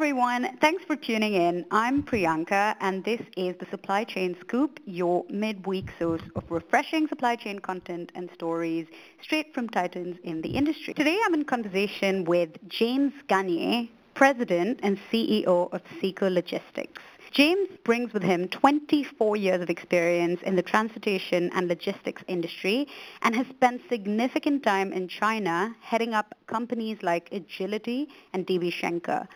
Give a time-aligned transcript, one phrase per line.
[0.00, 0.56] everyone.
[0.62, 1.66] Thanks for tuning in.
[1.70, 7.36] I'm Priyanka, and this is the Supply Chain Scoop, your midweek source of refreshing supply
[7.36, 8.86] chain content and stories
[9.20, 10.94] straight from titans in the industry.
[10.94, 17.02] Today, I'm in conversation with James Gagne, President and CEO of SEKO Logistics.
[17.30, 22.88] James brings with him 24 years of experience in the transportation and logistics industry
[23.20, 29.28] and has spent significant time in China heading up companies like Agility and DB Schenker.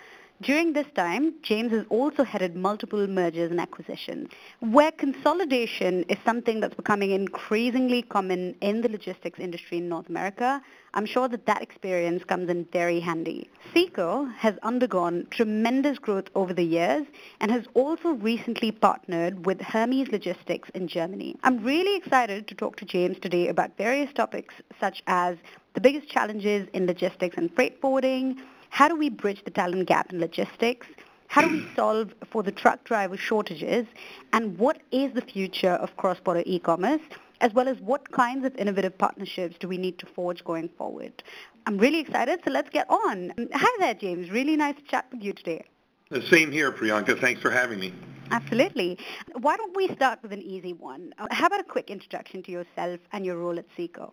[0.43, 6.59] During this time, James has also headed multiple mergers and acquisitions, where consolidation is something
[6.59, 10.61] that's becoming increasingly common in the logistics industry in North America.
[10.93, 13.49] I'm sure that that experience comes in very handy.
[13.73, 17.07] SEKO has undergone tremendous growth over the years
[17.41, 21.37] and has also recently partnered with Hermes Logistics in Germany.
[21.45, 25.37] I'm really excited to talk to James today about various topics such as
[25.75, 28.41] the biggest challenges in logistics and freight forwarding,
[28.75, 30.89] how do we bridge the talent gap in logistics?
[31.29, 33.87] How do we solve for the truck driver shortages?
[34.33, 37.01] And what is the future of cross-border e-commerce?
[37.41, 41.23] As well as what kinds of innovative partnerships do we need to forge going forward?
[41.67, 43.33] I'm really excited, so let's get on.
[43.53, 44.29] Hi there, James.
[44.33, 45.65] Really nice to chat with you today.
[46.11, 47.19] The same here, Priyanka.
[47.19, 47.95] Thanks for having me.
[48.31, 48.99] Absolutely.
[49.41, 51.15] Why don't we start with an easy one?
[51.19, 54.13] Uh, how about a quick introduction to yourself and your role at SEKO?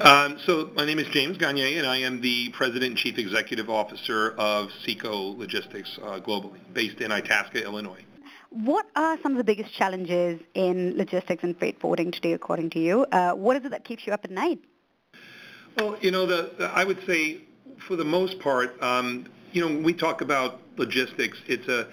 [0.00, 3.70] Um, so my name is James Gagne, and I am the President and Chief Executive
[3.70, 8.04] Officer of SEKO Logistics uh, globally, based in Itasca, Illinois.
[8.50, 12.80] What are some of the biggest challenges in logistics and freight forwarding today, according to
[12.80, 13.06] you?
[13.12, 14.58] Uh, what is it that keeps you up at night?
[15.78, 17.42] Well, you know, the, the I would say
[17.86, 21.88] for the most part, um, you know, when we talk about logistics, it's a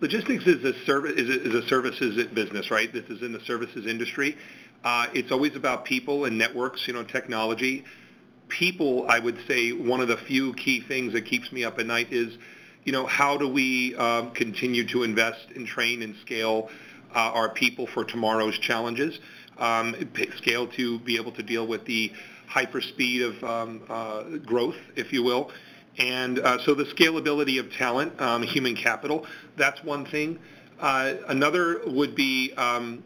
[0.00, 2.92] logistics is a service is a, is a services business, right?
[2.92, 4.36] This is in the services industry.
[4.84, 7.84] Uh, it's always about people and networks, you know, technology.
[8.48, 11.86] People, I would say, one of the few key things that keeps me up at
[11.86, 12.36] night is,
[12.84, 16.70] you know, how do we um, continue to invest and train and scale
[17.14, 19.18] uh, our people for tomorrow's challenges?
[19.58, 19.94] Um,
[20.38, 22.10] scale to be able to deal with the
[22.46, 25.50] hyper speed of um, uh, growth, if you will.
[26.00, 30.38] And uh, so the scalability of talent, um, human capital, that's one thing.
[30.80, 33.04] Uh, another would be, um,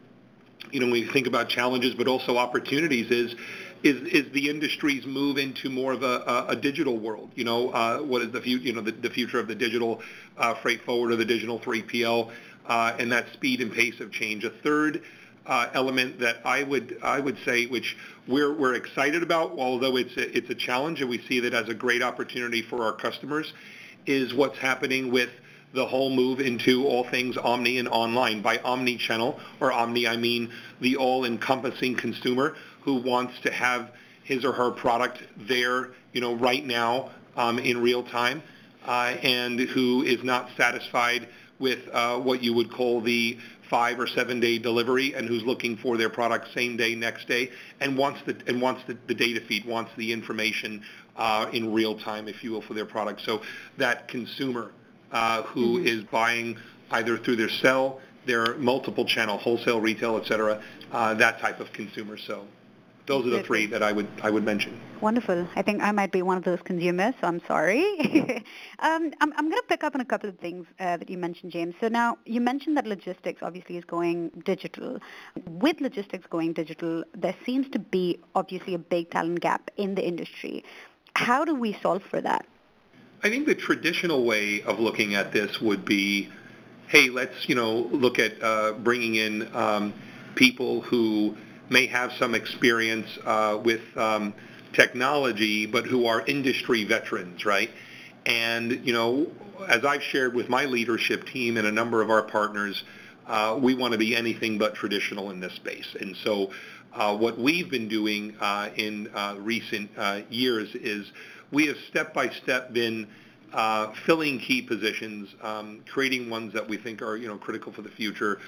[0.71, 3.35] you know, when we think about challenges, but also opportunities, is
[3.83, 7.29] is, is the industry's move into more of a, a digital world.
[7.35, 8.63] You know, uh, what is the future?
[8.63, 10.01] You know, the, the future of the digital
[10.37, 12.31] uh, freight forwarder, the digital 3PL,
[12.65, 14.45] uh, and that speed and pace of change.
[14.45, 15.03] A third
[15.45, 17.97] uh, element that I would I would say, which
[18.27, 21.69] we're we're excited about, although it's a, it's a challenge, and we see that as
[21.69, 23.53] a great opportunity for our customers,
[24.05, 25.29] is what's happening with
[25.73, 28.41] the whole move into all things omni and online.
[28.41, 33.91] By omni-channel or omni, I mean the all-encompassing consumer who wants to have
[34.23, 38.41] his or her product there, you know, right now um, in real time,
[38.85, 41.27] uh, and who is not satisfied
[41.59, 43.37] with uh, what you would call the
[43.69, 47.51] five or seven day delivery and who's looking for their product same day, next day,
[47.79, 50.83] and wants the and wants the, the data feed, wants the information
[51.15, 53.21] uh, in real time, if you will, for their product.
[53.21, 53.41] So
[53.77, 54.71] that consumer
[55.11, 55.87] uh, who mm-hmm.
[55.87, 56.57] is buying
[56.91, 60.61] either through their cell, their multiple channel, wholesale, retail, et cetera,
[60.91, 62.17] uh, that type of consumer.
[62.17, 62.45] So
[63.07, 64.79] those are the three that I would I would mention.
[65.01, 65.47] Wonderful.
[65.55, 67.83] I think I might be one of those consumers, so I'm sorry.
[68.79, 71.17] um, I'm, I'm going to pick up on a couple of things uh, that you
[71.17, 71.75] mentioned, James.
[71.79, 74.99] So now you mentioned that logistics obviously is going digital.
[75.45, 80.05] With logistics going digital, there seems to be obviously a big talent gap in the
[80.05, 80.63] industry.
[81.15, 82.45] How do we solve for that?
[83.23, 86.29] I think the traditional way of looking at this would be,
[86.87, 89.93] hey, let's you know look at uh, bringing in um,
[90.35, 91.35] people who
[91.69, 94.33] may have some experience uh, with um,
[94.73, 97.71] technology, but who are industry veterans, right?
[98.25, 99.27] And you know,
[99.67, 102.83] as I've shared with my leadership team and a number of our partners,
[103.27, 105.95] uh, we want to be anything but traditional in this space.
[105.99, 106.51] And so,
[106.93, 111.11] uh, what we've been doing uh, in uh, recent uh, years is
[111.51, 113.07] we have step by step been
[114.05, 117.89] filling key positions, um, creating ones that we think are you know critical for the
[117.89, 118.39] future,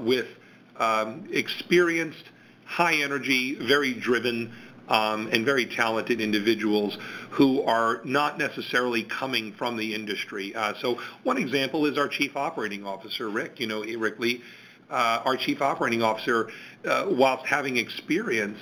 [0.00, 0.26] with
[0.78, 2.24] um, experienced
[2.68, 4.52] high energy, very driven,
[4.88, 6.96] um, and very talented individuals
[7.30, 10.54] who are not necessarily coming from the industry.
[10.54, 13.58] Uh, so one example is our chief operating officer, Rick.
[13.58, 14.42] You know, Rick Lee,
[14.90, 16.50] uh, our chief operating officer,
[16.84, 18.58] uh, whilst having experience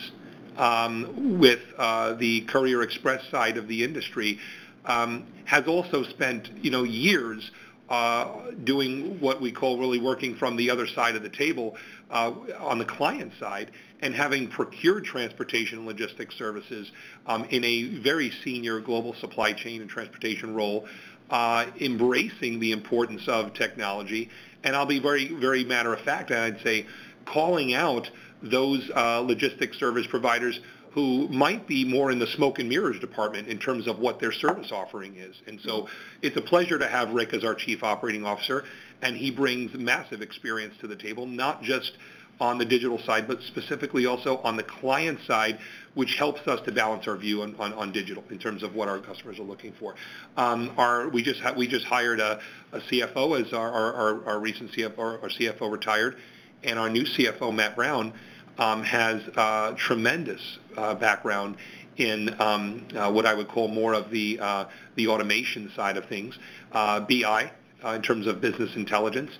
[0.56, 4.38] um, with uh, the Courier Express side of the industry,
[4.84, 7.50] um, has also spent you know years
[7.88, 11.76] uh, doing what we call really working from the other side of the table
[12.10, 13.70] uh, on the client side
[14.00, 16.90] and having procured transportation and logistics services
[17.26, 20.86] um, in a very senior global supply chain and transportation role
[21.30, 24.30] uh, embracing the importance of technology.
[24.62, 26.86] And I'll be very, very matter of fact, and I'd say
[27.24, 28.08] calling out
[28.42, 30.60] those uh, logistics service providers
[30.92, 34.32] who might be more in the smoke and mirrors department in terms of what their
[34.32, 35.36] service offering is.
[35.46, 35.88] And so
[36.22, 38.64] it's a pleasure to have Rick as our chief operating officer,
[39.02, 41.92] and he brings massive experience to the table, not just
[42.40, 45.58] on the digital side, but specifically also on the client side,
[45.94, 48.88] which helps us to balance our view on, on, on digital in terms of what
[48.88, 49.94] our customers are looking for.
[50.36, 52.40] Um, our, we just ha- we just hired a,
[52.72, 56.16] a CFO as our, our, our recent CFO, our CFO retired,
[56.62, 58.12] and our new CFO Matt Brown
[58.58, 61.56] um, has uh, tremendous uh, background
[61.96, 64.66] in um, uh, what I would call more of the uh,
[64.96, 66.38] the automation side of things,
[66.72, 67.50] uh, BI
[67.94, 69.30] in terms of business intelligence,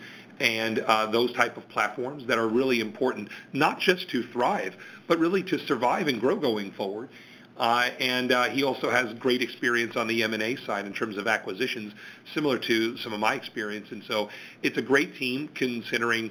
[0.41, 4.75] and uh, those type of platforms that are really important, not just to thrive,
[5.07, 7.09] but really to survive and grow going forward.
[7.57, 11.27] Uh, and uh, he also has great experience on the M&A side in terms of
[11.27, 11.95] acquisitions,
[12.35, 13.91] similar to some of my experience.
[13.93, 14.29] And so
[14.63, 16.31] it's a great team considering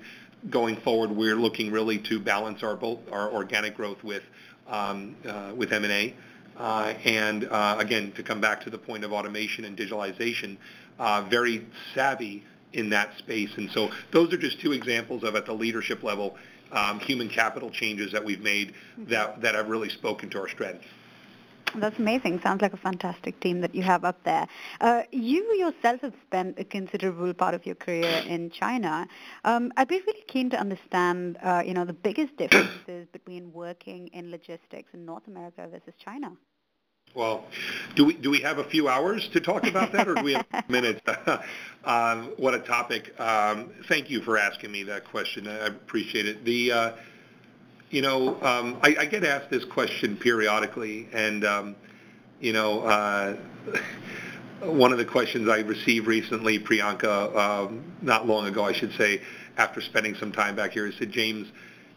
[0.51, 4.21] going forward we're looking really to balance our both our organic growth with
[4.67, 6.13] um, uh, with M&A.
[6.57, 10.57] Uh, and uh, again, to come back to the point of automation and digitalization,
[10.99, 12.43] uh, very savvy
[12.75, 13.49] in that space.
[13.57, 16.35] And so those are just two examples of at the leadership level
[16.71, 20.87] um, human capital changes that we've made that, that have really spoken to our strategy.
[21.73, 22.39] That's amazing.
[22.41, 24.47] Sounds like a fantastic team that you have up there.
[24.79, 29.07] Uh, you yourself have spent a considerable part of your career in China.
[29.43, 34.07] Um, I'd be really keen to understand, uh, you know, the biggest differences between working
[34.09, 36.31] in logistics in North America versus China.
[37.15, 37.45] Well,
[37.95, 40.33] do we do we have a few hours to talk about that, or do we
[40.33, 40.99] have minutes?
[41.85, 43.17] um, what a topic!
[43.17, 45.47] Um, thank you for asking me that question.
[45.47, 46.43] I appreciate it.
[46.43, 46.91] The uh,
[47.89, 51.75] you know, um, I, I get asked this question periodically, and um,
[52.41, 53.37] you know, uh,
[54.63, 59.21] one of the questions I received recently, Priyanka, um, not long ago, I should say,
[59.55, 61.47] after spending some time back here, I said, James,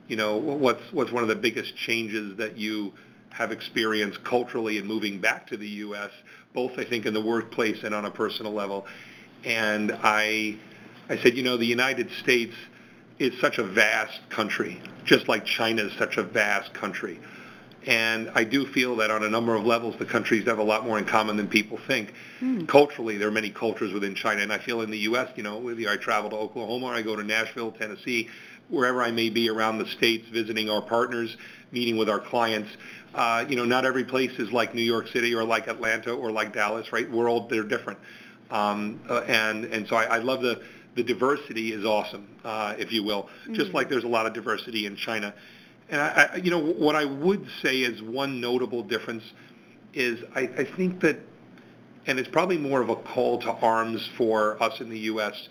[0.07, 2.93] you know, what's what's one of the biggest changes that you
[3.39, 6.11] have experienced culturally in moving back to the U.S.,
[6.55, 8.85] both I think in the workplace and on a personal level.
[9.45, 10.57] And I,
[11.09, 12.57] I said, you know, the United States
[13.21, 17.21] is such a vast country, just like China is such a vast country.
[17.87, 20.85] And I do feel that on a number of levels, the countries have a lot
[20.85, 22.15] more in common than people think.
[22.41, 22.67] Mm.
[22.67, 25.59] Culturally, there are many cultures within China, and I feel in the U.S., you know,
[25.59, 28.29] whether I travel to Oklahoma, or I go to Nashville, Tennessee,
[28.69, 31.37] wherever I may be around the states, visiting our partners,
[31.73, 32.71] meeting with our clients.
[33.15, 36.31] Uh, you know, not every place is like New York City or like Atlanta or
[36.31, 37.11] like Dallas, right?
[37.11, 37.99] We're all they're different,
[38.51, 40.61] um, uh, and and so I, I love the
[40.95, 43.25] the diversity is awesome, uh, if you will.
[43.25, 43.55] Mm-hmm.
[43.55, 45.35] Just like there's a lot of diversity in China,
[45.89, 49.25] and I, I, you know what I would say is one notable difference
[49.95, 51.19] is I, I think that,
[52.07, 55.49] and it's probably more of a call to arms for us in the U.S.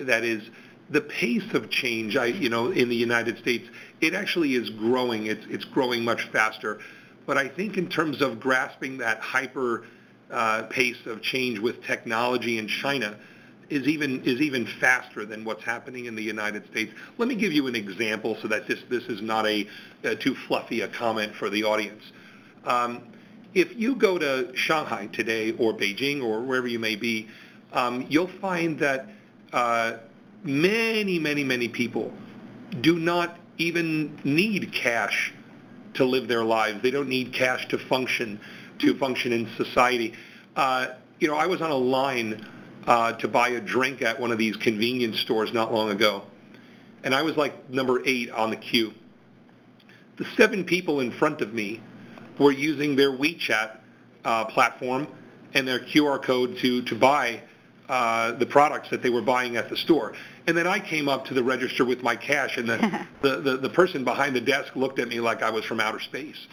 [0.00, 0.42] That is
[0.90, 3.68] the pace of change, I, you know, in the United States,
[4.00, 5.26] it actually is growing.
[5.26, 6.78] It's, it's growing much faster.
[7.26, 9.84] But I think in terms of grasping that hyper
[10.30, 13.16] uh, pace of change with technology in China
[13.70, 16.92] is even is even faster than what's happening in the United States.
[17.16, 19.66] Let me give you an example so that this this is not a,
[20.02, 22.02] a too fluffy a comment for the audience.
[22.64, 23.02] Um,
[23.54, 27.28] if you go to Shanghai today or Beijing or wherever you may be,
[27.72, 29.08] um, you'll find that
[29.52, 29.98] uh,
[30.44, 32.12] many, many, many people
[32.80, 35.32] do not even need cash
[35.94, 36.82] to live their lives.
[36.82, 38.40] They don't need cash to function,
[38.80, 40.14] to function in society.
[40.54, 42.46] Uh, you know, I was on a line
[42.86, 46.24] uh, to buy a drink at one of these convenience stores not long ago,
[47.02, 48.92] and I was like number eight on the queue.
[50.16, 51.80] The seven people in front of me
[52.38, 53.78] were using their WeChat
[54.24, 55.08] uh, platform
[55.54, 57.40] and their QR code to to buy
[57.88, 60.14] uh, the products that they were buying at the store.
[60.46, 63.56] And then I came up to the register with my cash, and the, the, the,
[63.56, 66.46] the person behind the desk looked at me like I was from outer space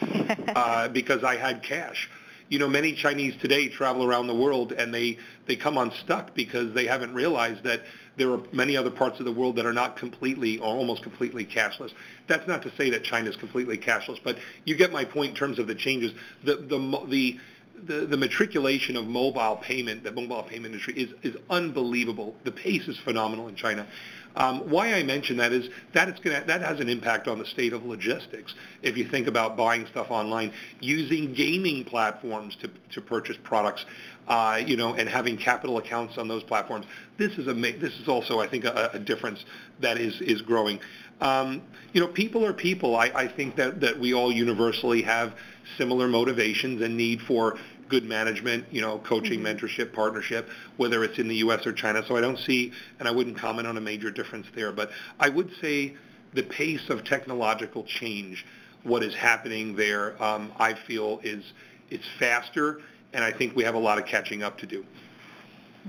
[0.54, 2.08] uh, because I had cash.
[2.48, 6.74] You know, many Chinese today travel around the world, and they, they come unstuck because
[6.74, 7.82] they haven't realized that
[8.16, 11.46] there are many other parts of the world that are not completely or almost completely
[11.46, 11.92] cashless.
[12.28, 15.36] That's not to say that China is completely cashless, but you get my point in
[15.36, 16.12] terms of the changes.
[16.44, 17.40] The, the, the,
[17.86, 22.34] the, the matriculation of mobile payment, the mobile payment industry is, is unbelievable.
[22.44, 23.86] The pace is phenomenal in China.
[24.34, 27.44] Um, why I mention that is that it's gonna, that has an impact on the
[27.44, 28.54] state of logistics.
[28.82, 33.84] If you think about buying stuff online, using gaming platforms to, to purchase products,
[34.28, 36.86] uh, you know, and having capital accounts on those platforms,
[37.18, 39.44] this is a this is also I think a, a difference
[39.80, 40.80] that is is growing.
[41.20, 41.62] Um,
[41.92, 42.96] you know, people are people.
[42.96, 45.34] I, I think that that we all universally have
[45.76, 47.58] similar motivations and need for
[47.92, 49.66] good management, you know, coaching, mm-hmm.
[49.66, 51.66] mentorship, partnership, whether it's in the U.S.
[51.66, 52.02] or China.
[52.08, 54.72] So I don't see, and I wouldn't comment on a major difference there.
[54.72, 55.94] But I would say
[56.32, 58.46] the pace of technological change,
[58.82, 61.44] what is happening there, um, I feel is
[61.90, 62.80] it's faster,
[63.12, 64.86] and I think we have a lot of catching up to do.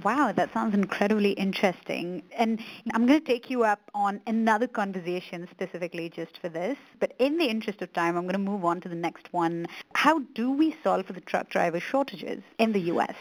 [0.02, 2.24] Wow, that sounds incredibly interesting.
[2.36, 2.60] And
[2.94, 6.78] I'm going to take you up on another conversation specifically just for this.
[7.00, 9.68] But in the interest of time, I'm going to move on to the next one.
[9.94, 13.16] How do we solve for the truck driver shortages in the U.S.?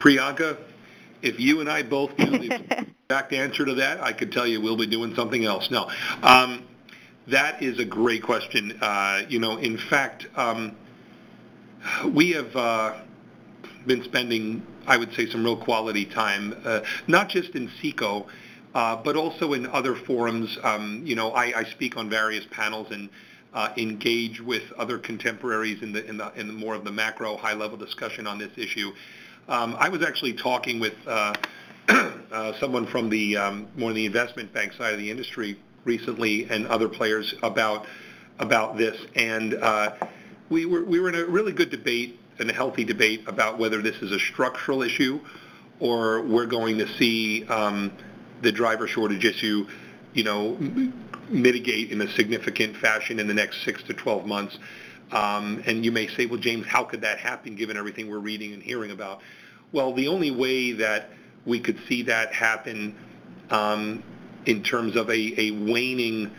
[0.00, 0.58] Priyanka,
[1.22, 4.60] if you and I both knew the exact answer to that, I could tell you
[4.60, 5.70] we'll be doing something else.
[5.70, 5.90] No,
[6.22, 6.66] um,
[7.28, 8.78] that is a great question.
[8.80, 10.76] Uh, you know, in fact, um,
[12.12, 12.94] we have uh,
[13.86, 18.26] been spending I would say, some real quality time, uh, not just in SEKO,
[18.74, 20.58] uh, but also in other forums.
[20.62, 23.08] Um, you know, I, I speak on various panels and
[23.52, 27.36] uh, engage with other contemporaries in the in the in the more of the macro
[27.36, 28.92] high level discussion on this issue.
[29.48, 31.34] Um, I was actually talking with uh,
[31.88, 36.66] uh, someone from the um, more the investment bank side of the industry recently and
[36.68, 37.86] other players about
[38.38, 39.94] about this, and uh,
[40.48, 43.82] we were we were in a really good debate and a healthy debate about whether
[43.82, 45.20] this is a structural issue
[45.78, 47.92] or we're going to see um,
[48.42, 49.66] the driver shortage issue,
[50.14, 50.56] you know,
[51.28, 54.58] mitigate in a significant fashion in the next six to 12 months.
[55.12, 58.52] Um, and you may say, well, James, how could that happen given everything we're reading
[58.52, 59.20] and hearing about?
[59.72, 61.10] Well, the only way that
[61.46, 62.96] we could see that happen
[63.50, 64.02] um,
[64.46, 66.30] in terms of a, a waning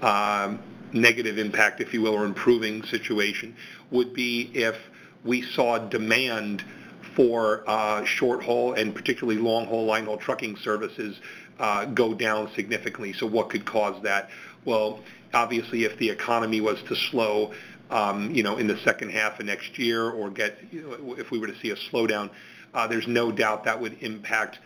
[0.00, 0.56] uh,
[0.92, 3.56] negative impact, if you will, or improving situation
[3.90, 4.76] would be if
[5.24, 6.64] we saw demand
[7.14, 11.20] for uh, short haul and particularly long haul, line haul trucking services
[11.58, 13.12] uh, go down significantly.
[13.12, 14.30] So what could cause that?
[14.64, 15.00] Well,
[15.34, 17.52] obviously, if the economy was to slow,
[17.90, 21.30] um, you know, in the second half of next year, or get, you know, if
[21.30, 22.30] we were to see a slowdown,
[22.72, 24.58] uh, there's no doubt that would impact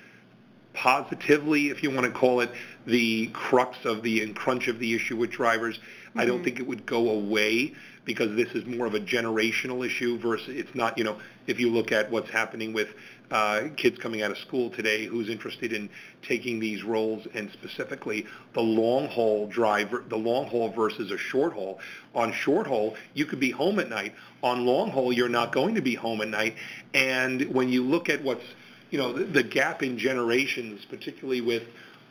[0.75, 2.51] positively, if you want to call it,
[2.87, 5.79] the crux of the and crunch of the issue with drivers.
[6.15, 6.21] Mm-hmm.
[6.21, 6.45] I don't mm-hmm.
[6.45, 10.75] think it would go away because this is more of a generational issue versus it's
[10.75, 12.89] not, you know, if you look at what's happening with
[13.31, 15.89] uh, kids coming out of school today who's interested in
[16.23, 21.53] taking these roles and specifically the long haul driver, the long haul versus a short
[21.53, 21.81] haul.
[22.15, 24.15] On short haul, you could be home at night.
[24.43, 26.55] On long haul, you're not going to be home at night.
[26.93, 28.45] And when you look at what's,
[28.91, 31.65] you know, the, the gap in generations, particularly with,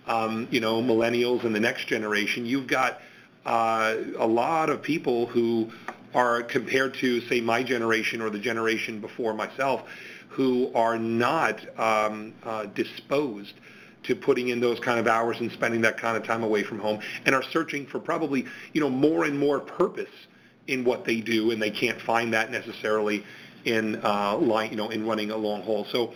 [0.08, 3.00] um, you know, millennials and the next generation, you've got
[3.46, 5.72] a lot of people who
[6.14, 9.84] are compared to, say, my generation or the generation before myself,
[10.30, 13.54] who are not um, uh, disposed
[14.04, 16.80] to putting in those kind of hours and spending that kind of time away from
[16.80, 20.10] home, and are searching for probably, you know, more and more purpose
[20.68, 23.24] in what they do, and they can't find that necessarily
[23.66, 25.86] in uh, line, you know, in running a long haul.
[25.86, 26.14] So,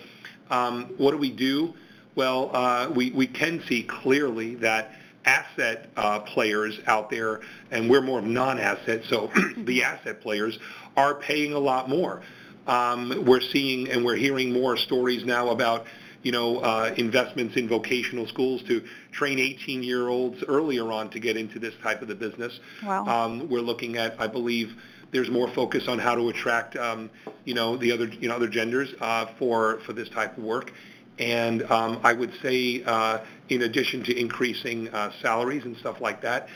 [0.50, 1.74] um, what do we do?
[2.16, 4.94] Well, uh, we we can see clearly that
[5.28, 10.58] asset uh, players out there, and we're more of non-asset, so the asset players
[10.96, 12.22] are paying a lot more.
[12.66, 15.86] Um, we're seeing and we're hearing more stories now about
[16.24, 21.60] you know, uh, investments in vocational schools to train 18-year-olds earlier on to get into
[21.60, 22.60] this type of the business.
[22.84, 23.06] Wow.
[23.06, 24.74] Um, we're looking at, I believe,
[25.12, 27.10] there's more focus on how to attract, um,
[27.46, 30.74] you know, the other, you know, other genders uh, for for this type of work.
[31.20, 33.20] And um, I would say, uh,
[33.50, 36.48] in addition to increasing uh, salaries and stuff like that,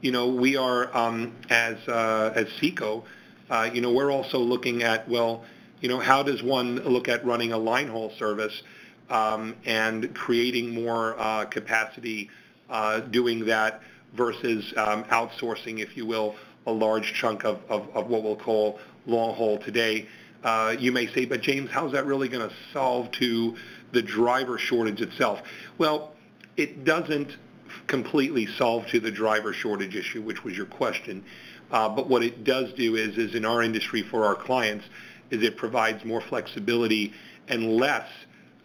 [0.00, 3.04] you know, we are um, as uh, as SEKO,
[3.50, 5.44] uh, you know, we're also looking at well,
[5.80, 8.62] you know, how does one look at running a line haul service
[9.10, 12.30] um, and creating more uh, capacity
[12.68, 13.80] uh, doing that
[14.14, 16.34] versus um, outsourcing, if you will,
[16.66, 20.06] a large chunk of, of, of what we'll call long haul today.
[20.44, 23.56] Uh, you may say, but James, how's that really going to solve to
[23.92, 25.42] the driver shortage itself?
[25.78, 26.14] Well,
[26.56, 27.36] it doesn't
[27.86, 31.24] completely solve to the driver shortage issue, which was your question.
[31.70, 34.86] Uh, but what it does do is, is in our industry for our clients,
[35.30, 37.12] is it provides more flexibility
[37.48, 38.08] and less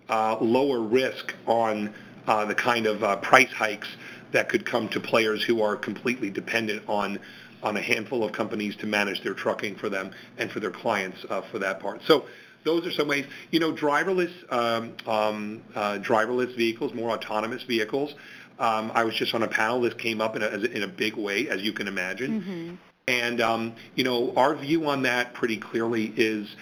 [0.10, 1.94] uh, lower risk on
[2.28, 3.88] uh, the kind of uh, price hikes
[4.32, 7.20] that could come to players who are completely dependent on
[7.62, 11.26] on a handful of companies to manage their trucking for them and for their clients
[11.30, 12.02] uh, for that part.
[12.04, 12.26] So
[12.64, 13.26] those are some ways.
[13.52, 18.14] You know, driverless um, um, uh, driverless vehicles, more autonomous vehicles.
[18.60, 19.82] Um, I was just on a panel.
[19.82, 22.42] This came up in a, in a big way, as you can imagine.
[22.42, 22.76] Mm-hmm.
[23.08, 26.56] And um, you know, our view on that pretty clearly is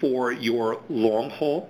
[0.00, 1.68] for your long haul.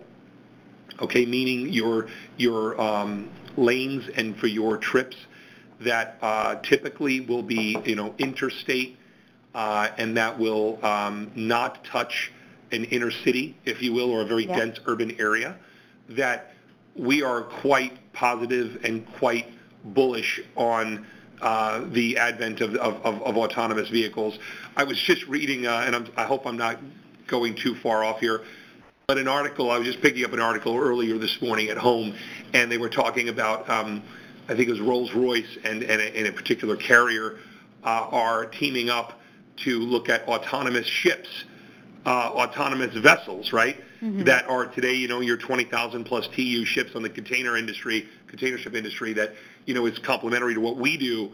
[1.01, 5.17] Okay, meaning your your um, lanes and for your trips
[5.81, 8.97] that uh, typically will be you know interstate
[9.55, 12.33] uh, and that will um, not touch
[12.73, 14.57] an inner city, if you will, or a very Yeah.
[14.57, 15.57] dense urban area,
[16.09, 16.55] that
[16.97, 19.47] we are quite positive and quite
[19.85, 21.07] bullish on
[21.41, 24.39] uh, the advent of, of, of, of autonomous vehicles.
[24.77, 26.79] I was just reading, uh, and I'm, I hope I'm not
[27.27, 28.43] going too far off here,
[29.07, 32.15] but an article, I was just picking up an article earlier this morning at home,
[32.55, 34.03] and they were talking about, um,
[34.49, 37.39] I think it was Rolls-Royce and, and, a, and a particular carrier
[37.85, 39.19] uh, are teaming up
[39.65, 41.45] to look at autonomous ships,
[42.07, 43.77] uh, autonomous vessels, right?
[44.25, 48.59] That are today, you know, your 20,000 plus TEU ships on the container industry, container
[48.59, 49.35] ship industry that,
[49.67, 51.31] you know, is complementary to what we do.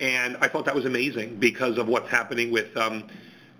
[0.00, 3.04] And I thought that was amazing because of what's happening with, um,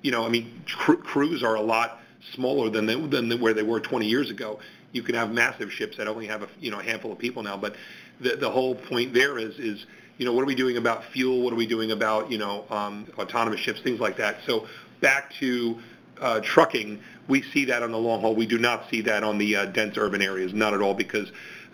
[0.01, 2.01] you know, I mean, cr- crews are a lot
[2.35, 4.59] smaller than they, than they- where they were 20 years ago.
[4.93, 7.43] You can have massive ships that only have a you know a handful of people
[7.45, 7.77] now, but
[8.21, 9.87] the the whole point there is is
[10.19, 11.43] you know what are we doing about fuel?
[11.43, 14.39] What are we doing about you know um, autonomous ships, things like that.
[14.47, 14.67] So
[15.01, 15.79] back to
[16.21, 18.35] uh, trucking, we see that on the long haul.
[18.35, 21.33] We do not see that on the uh, dense urban areas, not at all, because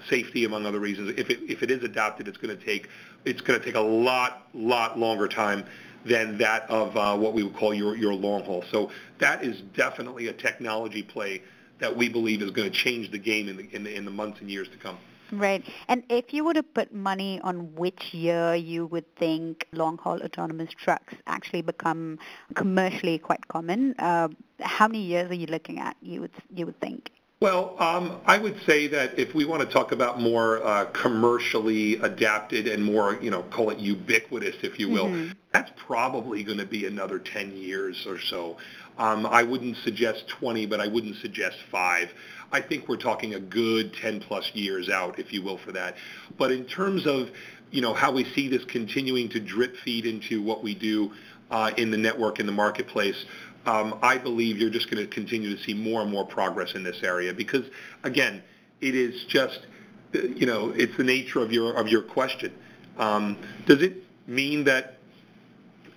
[0.08, 1.14] safety, among other reasons.
[1.16, 2.88] If it if it is adopted, it's going to take
[3.24, 5.64] it's going to take a lot lot longer time
[6.04, 8.64] than that of uh, what we would call your your long haul.
[8.70, 11.42] So that is definitely a technology play
[11.78, 14.10] that we believe is going to change the game in the in the, in the
[14.10, 14.98] months and years to come.
[15.32, 15.64] Right.
[15.88, 20.70] And if you were to put money on which year you would think long-haul autonomous
[20.72, 22.18] trucks actually become
[22.54, 24.28] commercially quite common, uh,
[24.60, 27.10] how many years are you looking at, you would, you would think?
[27.38, 31.96] Well, um, I would say that if we want to talk about more uh, commercially
[31.96, 36.64] adapted and more, you know, call it ubiquitous, if you will, that's probably going to
[36.64, 38.56] be another 10 years or so.
[38.96, 42.10] Um, I wouldn't suggest 20, but I wouldn't suggest five.
[42.52, 45.96] I think we're talking a good 10 plus years out, if you will, for that.
[46.38, 47.30] But in terms of,
[47.70, 51.12] you know, how we see this continuing to drip feed into what we do
[51.50, 53.24] uh, in the network, in the marketplace,
[53.66, 56.84] um, I believe you're just going to continue to see more and more progress in
[56.84, 57.64] this area because,
[58.04, 58.42] again,
[58.80, 59.66] it is just,
[60.12, 62.52] you know, it's the nature of your of your question.
[62.96, 63.36] Um,
[63.66, 64.98] does it mean that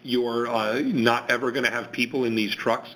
[0.04, 2.96] you're uh, not ever going to have people in these trucks?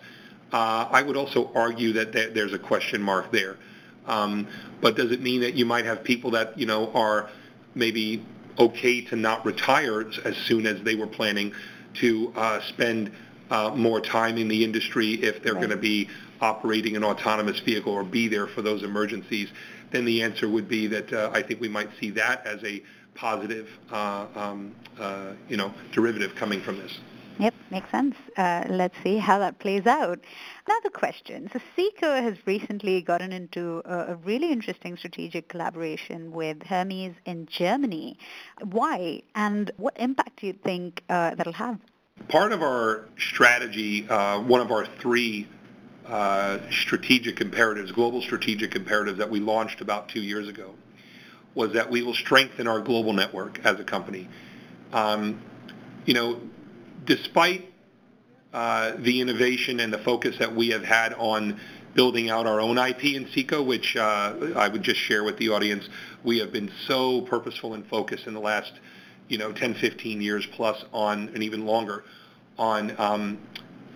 [0.53, 3.57] Uh, I would also argue that there, there's a question mark there.
[4.05, 4.47] Um,
[4.81, 7.29] but does it mean that you might have people that you know are
[7.73, 8.23] maybe
[8.59, 11.53] okay to not retire as soon as they were planning
[11.95, 13.11] to uh, spend
[13.49, 15.61] uh, more time in the industry if they're Right.
[15.61, 16.07] going to be
[16.39, 19.49] operating an autonomous vehicle or be there for those emergencies?
[19.91, 22.83] Then the answer would be that uh, I think we might see that as a
[23.15, 26.99] positive, uh, um, uh, you know, derivative coming from this.
[27.39, 28.15] Yep, makes sense.
[28.37, 30.19] Uh, let's see how that plays out.
[30.67, 31.49] Another question.
[31.51, 37.47] So SEKO has recently gotten into a, a really interesting strategic collaboration with Hermes in
[37.47, 38.17] Germany.
[38.61, 39.23] Why?
[39.33, 41.79] And what impact do you think uh, that'll have?
[42.27, 45.47] Part of our strategy, uh, one of our three
[46.05, 50.75] uh, strategic imperatives, global strategic imperatives that we launched about two years ago,
[51.55, 54.29] was that we will strengthen our global network as a company.
[54.91, 55.41] Um,
[56.05, 56.39] you know,
[57.05, 57.73] despite
[58.53, 61.59] uh, the innovation and the focus that we have had on
[61.95, 65.49] building out our own IP in SEKO, which uh, I would just share with the
[65.49, 65.87] audience,
[66.23, 68.71] we have been so purposeful and focused in the last,
[69.27, 72.03] you know, 10, 15 years plus on, and even longer,
[72.57, 73.39] on um,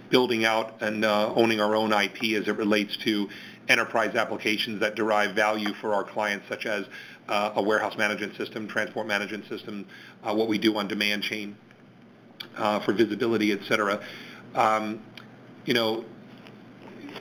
[0.10, 3.30] building out and uh, owning our own IP as it relates to
[3.67, 6.86] enterprise applications that derive value for our clients, such as
[7.28, 9.86] uh, a warehouse management system, transport management system,
[10.24, 11.56] uh, what we do on demand chain
[12.58, 14.02] uh, for visibility, et cetera.
[14.56, 15.02] Um,
[15.65, 16.06] you know,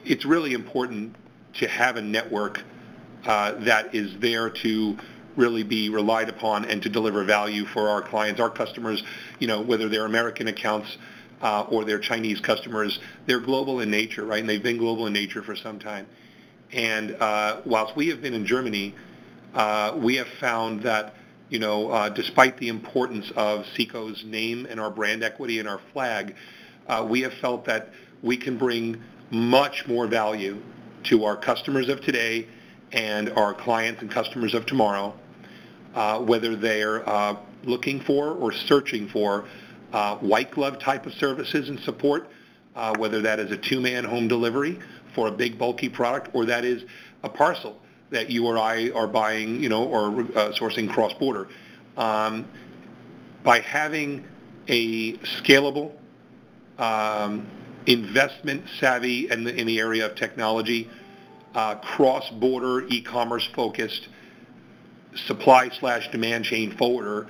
[0.05, 1.15] it's really important
[1.55, 2.63] to have a network
[3.27, 4.97] uh, that is there to
[5.37, 9.03] really be relied upon and to deliver value for our clients, our customers,
[9.39, 10.97] you know, whether they're American accounts
[11.43, 14.41] uh, or they're Chinese customers, they're global in nature, right?
[14.41, 16.07] And they've been global in nature for some time.
[16.73, 18.95] And uh, whilst we have been in Germany,
[19.55, 21.15] uh, we have found that,
[21.49, 25.81] you know, uh, despite the importance of SEKO's name and our brand equity and our
[25.93, 26.35] flag,
[26.89, 27.91] uh, we have felt that
[28.23, 30.61] we can bring much more value
[31.05, 32.49] to our customers of today
[32.93, 35.15] and our clients and customers of tomorrow,
[35.95, 39.45] uh, whether they're uh, looking for or searching for
[39.93, 42.29] uh, white glove type of services and support,
[42.75, 44.79] uh, whether that is a two-man home delivery
[45.15, 46.85] for a big bulky product or that is
[47.23, 47.81] a parcel
[48.11, 51.49] that you or I are buying, you know, or uh, sourcing cross-border.
[51.97, 52.47] Um,
[53.43, 54.25] by having
[54.69, 55.93] a scalable,
[56.79, 57.47] um,
[57.87, 60.91] investment savvy in the, in the area of technology,
[61.55, 64.09] uh, cross-border e-commerce focused
[65.27, 67.27] supply slash demand chain forwarder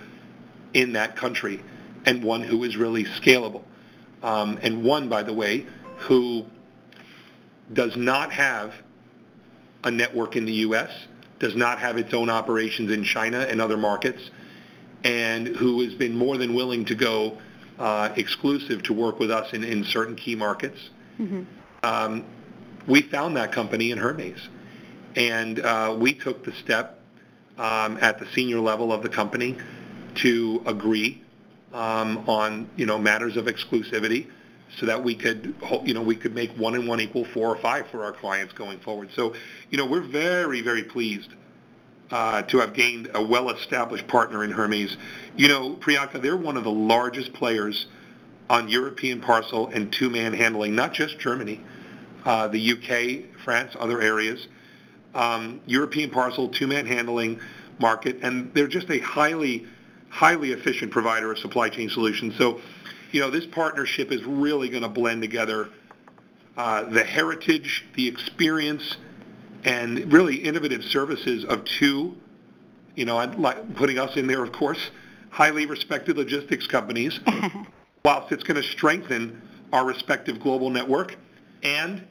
[0.75, 1.63] in that country
[2.05, 3.63] and one who is really scalable.
[4.23, 5.67] Um, and one, by the way,
[5.99, 6.45] who
[7.73, 8.73] does not have
[9.87, 10.91] a network in the U.S.,
[11.39, 14.31] does not have its own operations in China and other markets,
[15.05, 17.39] and who has been more than willing to go
[17.79, 20.91] uh, exclusive to work with us in, in certain key markets.
[21.21, 21.43] Mm-hmm.
[21.83, 22.25] Um,
[22.89, 24.49] we found that company in Hermes,
[25.15, 27.01] and uh, we took the step
[27.57, 29.57] um, at the senior level of the company
[30.17, 31.23] to agree
[31.73, 34.27] um, on you know matters of exclusivity
[34.79, 37.57] so that we could, you know, we could make one and one equal four or
[37.57, 39.09] five for our clients going forward.
[39.15, 39.35] So,
[39.71, 41.31] you know, we're very, very pleased
[42.11, 44.97] uh, to have gained a well-established partner in Hermes.
[45.37, 47.87] You know, Priyanka, they're one of the largest players
[48.49, 51.61] on European parcel and two-man handling, not just Germany,
[52.25, 54.47] uh, the UK, France, other areas.
[55.15, 57.41] Um, European parcel, two-man handling
[57.79, 59.67] market, and they're just a highly,
[60.11, 62.35] highly efficient provider of supply chain solutions.
[62.37, 62.61] So
[63.13, 65.71] you know, this partnership is really going to blend together
[66.57, 68.97] uh, the heritage, the experience,
[69.65, 72.17] and really innovative services of two,
[72.95, 74.91] you know, like putting us in there, of course,
[75.31, 77.21] highly respected logistics companies,
[78.05, 79.43] whilst it's going to strengthen
[79.73, 81.17] our respective global network
[81.63, 82.07] and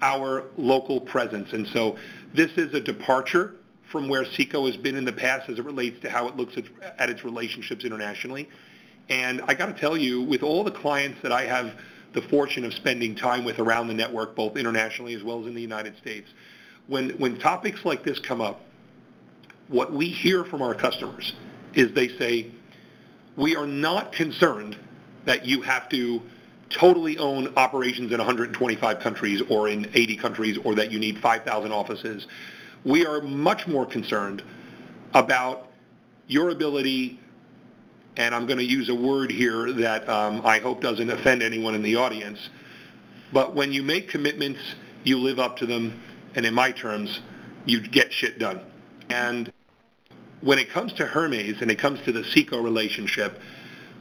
[0.00, 1.52] our local presence.
[1.52, 1.96] And so
[2.34, 3.56] this is a departure
[3.90, 6.56] from where SEKO has been in the past as it relates to how it looks
[6.56, 6.64] at,
[6.98, 8.48] at its relationships internationally.
[9.08, 11.72] And I got to tell you, with all the clients that I have
[12.14, 15.54] the fortune of spending time with around the network, both internationally as well as in
[15.54, 16.28] the United States,
[16.86, 18.60] when, when topics like this come up,
[19.68, 21.34] what we hear from our customers
[21.74, 22.50] is they say,
[23.36, 24.76] we are not concerned
[25.26, 26.22] that you have to
[26.70, 31.72] totally own operations in 125 countries or in 80 countries or that you need 5,000
[31.72, 32.26] offices.
[32.84, 34.42] We are much more concerned
[35.14, 35.68] about
[36.26, 37.20] your ability
[38.18, 41.76] and I'm going to use a word here that um, I hope doesn't offend anyone
[41.76, 42.50] in the audience,
[43.32, 44.60] but when you make commitments,
[45.04, 46.02] you live up to them,
[46.34, 47.20] and in my terms,
[47.64, 48.60] you get shit done.
[49.08, 49.52] And
[50.40, 53.40] when it comes to Hermes and it comes to the SEKO relationship,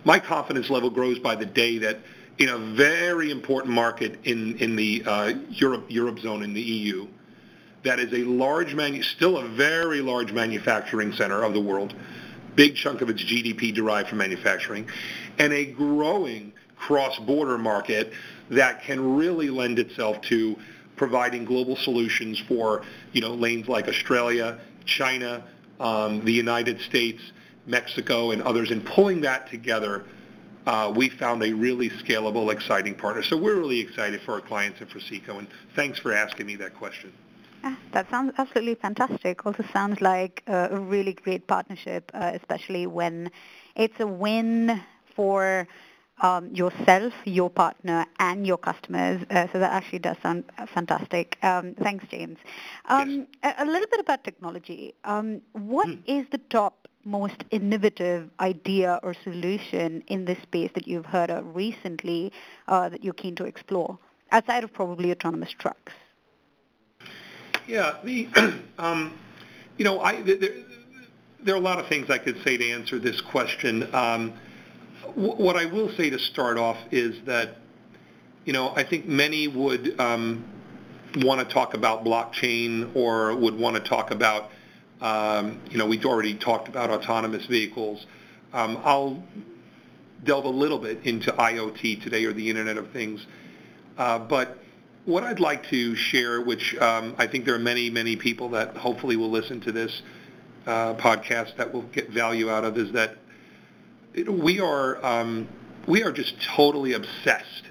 [0.04, 2.00] my confidence level grows by the day that
[2.40, 7.08] in a very important market in, in the uh, Europe, Europe zone in the EU,
[7.84, 11.94] that is a large, manu- still a very large manufacturing center of the world,
[12.58, 14.90] big chunk of its GDP derived from manufacturing,
[15.38, 18.12] and a growing cross-border market
[18.50, 20.58] that can really lend itself to
[20.96, 25.44] providing global solutions for, you know, lanes like Australia, China,
[25.80, 27.22] um, the United States,
[27.68, 30.04] Mexico, and others, and pulling that together,
[30.66, 33.22] uh, we found a really scalable, exciting partner.
[33.22, 36.56] So we're really excited for our clients and for SEKO, and thanks for asking me
[36.56, 37.14] that question.
[37.98, 39.46] That sounds absolutely fantastic.
[39.46, 43.32] Also sounds like a really great partnership, uh, especially when
[43.76, 44.82] it's a win
[45.16, 45.68] for
[46.22, 49.24] um, yourself, your partner, and your customers.
[49.30, 50.44] Uh, so that actually does sound
[50.74, 51.38] fantastic.
[51.44, 52.38] Um, thanks, James.
[52.86, 53.56] Um, yes.
[53.60, 54.94] a, a, little bit about technology.
[55.04, 55.96] Um, what hmm.
[56.06, 61.56] is the top most innovative idea or solution in this space that you've heard of
[61.56, 62.32] recently
[62.68, 63.98] uh, that you're keen to explore,
[64.32, 65.94] outside of probably autonomous trucks?
[67.68, 67.98] Yeah.
[68.04, 68.28] The,
[68.78, 69.18] um,
[69.78, 70.38] you know, I, there,
[71.44, 73.94] there are a lot of things I could say to answer this question.
[73.94, 74.34] Um,
[75.16, 77.58] what I will say to start off is that,
[78.46, 80.46] you know, I think many would um,
[81.18, 84.50] want to talk about blockchain or would want to talk about,
[85.02, 88.06] um, you know, we've already talked about autonomous vehicles.
[88.54, 89.24] Um, I'll
[90.24, 93.26] delve a little bit into IoT today or the Internet of Things.
[93.98, 94.58] Uh, but
[95.08, 98.76] what I'd like to share, which um, I think there are many, many people that
[98.76, 100.02] hopefully will listen to this
[100.66, 103.16] uh, podcast that will get value out of, is that
[104.28, 105.48] we are um,
[105.88, 107.64] we are just totally obsessed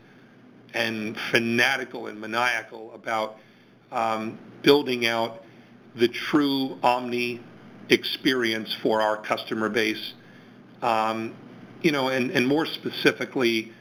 [0.73, 3.37] and fanatical and maniacal about
[3.93, 5.43] um, building out
[5.95, 7.43] the true omni
[7.91, 10.15] experience for our customer base.
[10.81, 11.35] Um,
[11.83, 13.73] you know, and, and more specifically,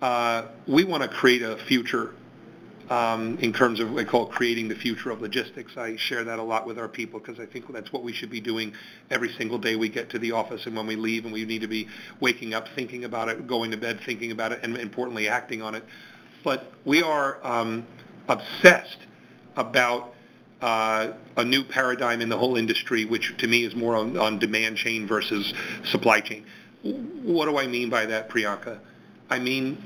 [0.00, 2.14] uh, we want to create a future
[2.90, 5.76] um, in terms of what I call creating the future of logistics.
[5.76, 8.30] I share that a lot with our people because I think that's what we should
[8.30, 8.72] be doing
[9.10, 11.60] every single day we get to the office and when we leave, and we need
[11.60, 11.88] to be
[12.20, 15.74] waking up thinking about it, going to bed thinking about it, and importantly acting on
[15.74, 15.84] it.
[16.44, 17.86] But we are um,
[18.28, 18.98] obsessed
[19.56, 20.14] about
[20.62, 24.38] uh, a new paradigm in the whole industry, which to me is more on, on
[24.38, 25.52] demand chain versus
[25.84, 26.44] supply chain.
[26.82, 28.78] What do I mean by that, Priyanka?
[29.30, 29.82] I mean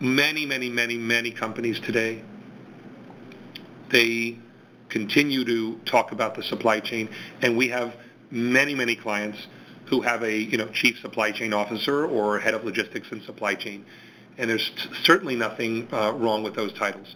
[0.00, 2.22] many, many, many, many companies today,
[3.90, 4.38] they
[4.88, 7.08] continue to talk about the supply chain,
[7.42, 7.94] and we have
[8.30, 9.38] many, many clients
[9.86, 13.54] who have a you know chief supply chain officer or head of logistics and supply
[13.54, 13.84] chain,
[14.38, 17.14] and there's t- certainly nothing uh, wrong with those titles.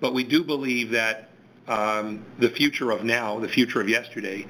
[0.00, 1.28] but we do believe that
[1.68, 4.46] um, the future of now, the future of yesterday,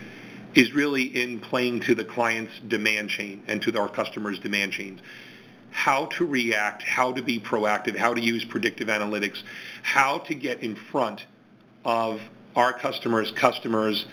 [0.55, 5.01] is really in playing to the client's demand chain and to our customers' demand chains.
[5.71, 9.43] How to react, how to be proactive, how to use predictive analytics,
[9.83, 11.25] how to get in front
[11.85, 12.21] of
[12.57, 14.07] our customers' customers,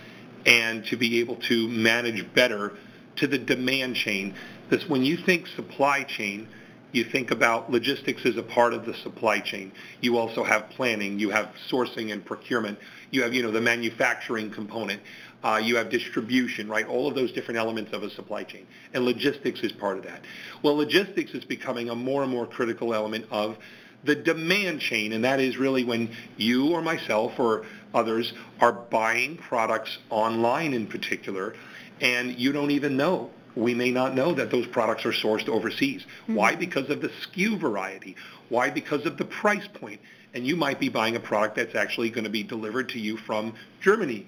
[0.46, 2.78] and to be able to manage better
[3.17, 4.34] to the demand chain.
[4.70, 6.48] Because when you think supply chain,
[6.93, 9.72] you think about logistics as a part of the supply chain.
[10.02, 12.80] You also have planning, you have sourcing and procurement,
[13.12, 15.02] you have, you know, the manufacturing component,
[15.43, 16.88] uh, you have distribution, right?
[16.88, 18.65] All of those different elements of a supply chain.
[18.93, 20.21] And logistics is part of that.
[20.63, 23.58] Well, logistics is becoming a more and more critical element of
[24.04, 29.38] the demand chain, and that is really when you or myself or others are buying
[29.38, 31.56] products online in particular,
[32.02, 36.04] and you don't even know we may not know that those products are sourced overseas.
[36.04, 36.36] Mm-hmm.
[36.36, 36.56] Why?
[36.56, 38.15] Because of the SKU variety.
[38.50, 38.69] Why?
[38.69, 40.00] Because of the price point.
[40.34, 43.17] And you might be buying a product that's actually going to be delivered to you
[43.17, 44.28] from Germany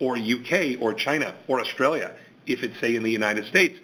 [0.00, 2.14] or UK or China or Australia,
[2.46, 3.78] if it's, say, in the United States.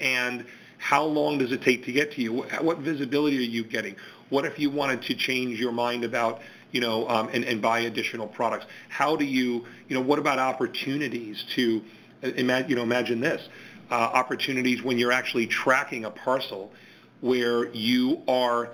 [0.00, 0.46] And
[0.78, 2.42] how long does it take to get to you?
[2.60, 3.96] What visibility are you getting?
[4.28, 6.40] What if you wanted to change your mind about,
[6.72, 8.66] you know, um, and, and buy additional products?
[8.88, 11.82] How do you, you know, what about opportunities to,
[12.22, 13.48] imagine, you know, imagine this
[13.90, 16.72] uh, opportunities when you're actually tracking a parcel
[17.20, 18.70] where you are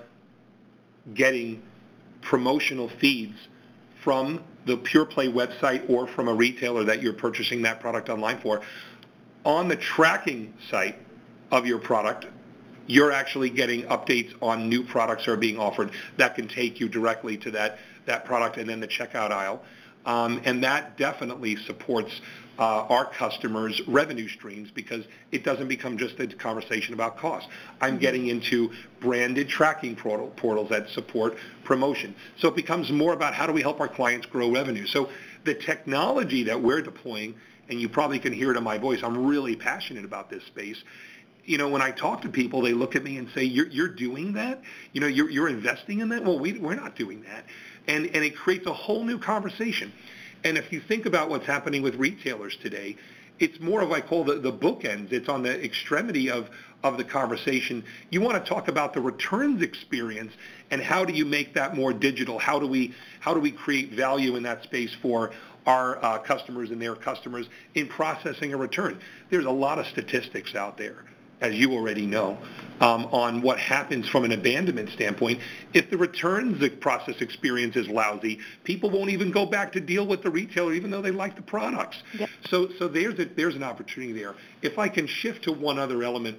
[1.15, 1.63] getting
[2.23, 3.37] promotional feeds
[4.03, 8.38] from the Pure Play website or from a retailer that you're purchasing that product online
[8.38, 8.61] for.
[9.44, 10.98] On the tracking site
[11.50, 12.26] of your product,
[12.87, 16.88] you're actually getting updates on new products that are being offered that can take you
[16.88, 19.64] directly to that, that product and then the checkout aisle.
[20.04, 22.20] Um, and that definitely supports
[22.59, 27.49] uh, our customers' revenue streams because it doesn't become just a conversation about cost.
[27.81, 27.99] I'm mm-hmm.
[28.01, 32.14] getting into branded tracking portal, portals that support promotion.
[32.37, 34.87] So it becomes more about how do we help our clients grow revenue.
[34.87, 35.09] So
[35.44, 37.37] the technology that we're deploying,
[37.68, 40.83] and you probably can hear it in my voice, I'm really passionate about this space.
[41.44, 43.88] You know, when I talk to people, they look at me and say, "You're you're
[43.88, 44.61] doing that?
[44.92, 46.23] You know, you're you're investing in that?
[46.23, 47.47] Well, we we're not doing that."
[47.87, 49.90] And and it creates a whole new conversation.
[50.44, 52.96] And if you think about what's happening with retailers today,
[53.38, 55.12] it's more of I call the, the bookends.
[55.12, 56.48] It's on the extremity of,
[56.83, 57.85] of the conversation.
[58.11, 60.33] You want to talk about the returns experience
[60.70, 62.38] and how do you make that more digital?
[62.38, 65.33] How do we how do we create value in that space for
[65.66, 69.01] our uh, customers and their customers in processing a return?
[69.31, 71.05] There's a lot of statistics out there
[71.40, 72.38] as you already know,
[72.81, 75.40] um, on what happens from an abandonment standpoint.
[75.74, 80.22] If the returns process experience is lousy, people won't even go back to deal with
[80.22, 82.03] the retailer even though they like the products.
[82.18, 82.29] Yep.
[82.48, 84.35] So, so there's, a, there's an opportunity there.
[84.62, 86.38] If I can shift to one other element,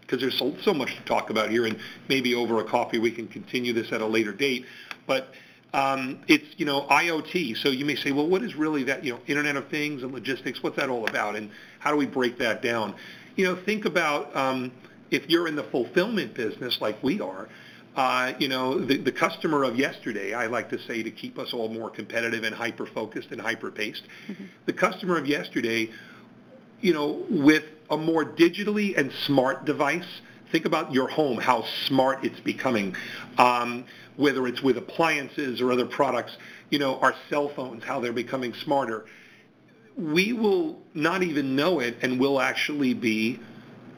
[0.00, 3.10] because there's so, so much to talk about here, and maybe over a coffee we
[3.10, 4.66] can continue this at a later date,
[5.06, 5.28] but
[5.74, 7.56] um, it's you know IoT.
[7.56, 9.04] So you may say, well, what is really that?
[9.04, 10.62] You know, Internet of Things and logistics.
[10.62, 11.34] What's that all about?
[11.34, 12.94] And how do we break that down?
[13.36, 14.72] You know, think about um,
[15.10, 17.48] if you're in the fulfillment business like we are,
[17.96, 21.52] uh, you know, the, the customer of yesterday, I like to say to keep us
[21.52, 24.44] all more competitive and hyper-focused and hyper-paced, mm-hmm.
[24.64, 25.90] the customer of yesterday,
[26.80, 32.24] you know, with a more digitally and smart device, think about your home, how smart
[32.24, 32.96] it's becoming,
[33.36, 33.84] um,
[34.16, 36.36] whether it's with appliances or other products,
[36.70, 39.04] you know, our cell phones, how they're becoming smarter
[39.96, 43.38] we will not even know it and we'll actually be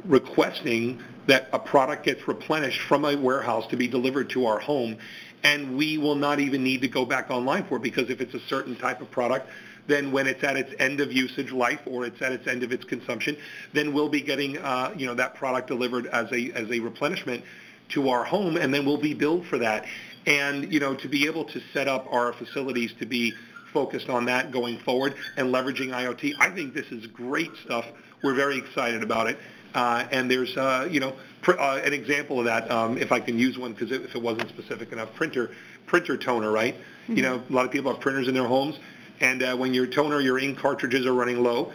[0.05, 4.97] requesting that a product gets replenished from a warehouse to be delivered to our home
[5.43, 8.35] and we will not even need to go back online for it because if it's
[8.35, 9.49] a certain type of product
[9.87, 12.73] then when it's at its end of usage life or it's at its end of
[12.73, 13.37] its consumption
[13.73, 17.43] then we'll be getting uh, you know that product delivered as a as a replenishment
[17.89, 19.85] to our home and then we'll be billed for that.
[20.27, 23.35] And you know to be able to set up our facilities to be
[23.75, 26.37] focused on that going forward and leveraging IoT.
[26.39, 27.85] I think this is great stuff.
[28.23, 29.39] We're very excited about it.
[29.75, 33.19] Uh, and there's, uh, you know, pr- uh, an example of that, um, if I
[33.19, 35.51] can use one, because if it wasn't specific enough, printer,
[35.87, 36.77] printer toner, right?
[36.77, 37.17] Mm-hmm.
[37.17, 38.79] You know, a lot of people have printers in their homes,
[39.21, 41.73] and uh, when your toner, your ink cartridges are running low,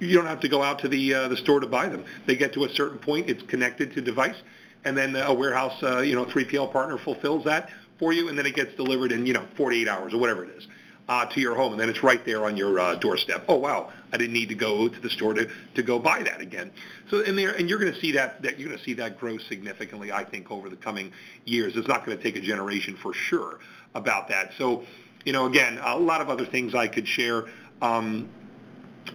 [0.00, 2.04] you don't have to go out to the uh, the store to buy them.
[2.26, 4.36] They get to a certain point, it's connected to device,
[4.84, 8.46] and then a warehouse, uh, you know, 3PL partner fulfills that for you, and then
[8.46, 10.66] it gets delivered in, you know, 48 hours or whatever it is
[11.08, 13.44] uh, to your home, and then it's right there on your uh, doorstep.
[13.48, 16.40] Oh wow, I didn't need to go to the store to, to go buy that
[16.40, 16.70] again.
[17.10, 19.18] So in there, and you're going to see that, that you're going to see that
[19.18, 20.12] grow significantly.
[20.12, 21.12] I think over the coming
[21.44, 23.58] years, it's not going to take a generation for sure
[23.94, 24.52] about that.
[24.56, 24.84] So,
[25.24, 27.44] you know, again, a lot of other things I could share.
[27.82, 28.28] Um,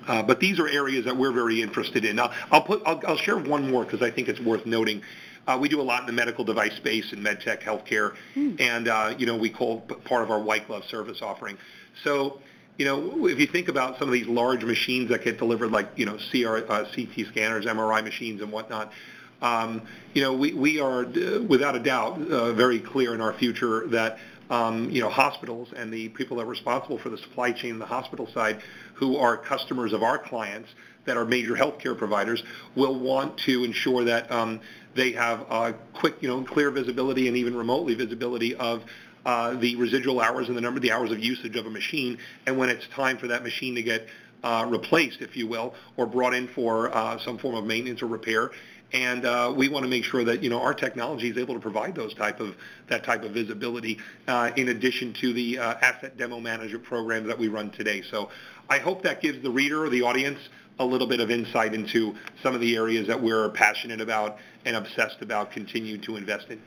[0.07, 2.15] uh, but these are areas that we're very interested in.
[2.15, 5.01] Now, I'll put, I'll, I'll share one more because I think it's worth noting.
[5.47, 8.59] Uh, we do a lot in the medical device space and med tech healthcare, mm.
[8.61, 11.57] and uh, you know we call part of our white glove service offering.
[12.03, 12.39] So
[12.79, 15.89] you know, if you think about some of these large machines that get delivered, like
[15.97, 18.93] you know, CR, uh, CT scanners, MRI machines, and whatnot,
[19.41, 19.81] um,
[20.13, 23.85] you know, we, we are uh, without a doubt uh, very clear in our future
[23.87, 24.17] that
[24.49, 27.79] um, you know hospitals and the people that are responsible for the supply chain in
[27.79, 28.61] the hospital side,
[28.93, 30.69] who are customers of our clients
[31.03, 32.41] that are major healthcare providers,
[32.75, 34.61] will want to ensure that um,
[34.95, 38.83] they have quick, you know, clear visibility and even remotely visibility of
[39.25, 42.57] uh, the residual hours and the number the hours of usage of a machine, and
[42.57, 44.07] when it's time for that machine to get
[44.43, 48.07] uh, replaced, if you will, or brought in for uh, some form of maintenance or
[48.07, 48.51] repair.
[48.91, 51.59] And uh, we want to make sure that you know our technology is able to
[51.59, 52.55] provide those type of
[52.87, 57.37] that type of visibility, uh, in addition to the uh, asset demo management programs that
[57.37, 58.01] we run today.
[58.09, 58.29] So
[58.69, 60.39] I hope that gives the reader or the audience
[60.79, 64.75] a little bit of insight into some of the areas that we're passionate about and
[64.75, 66.61] obsessed about, continue to invest in.